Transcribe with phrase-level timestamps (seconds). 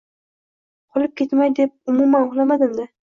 [0.95, 2.89] Qolib ketmay deb umuman uxlamadim-da